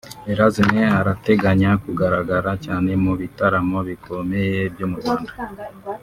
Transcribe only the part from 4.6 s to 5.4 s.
byo mu Rwanda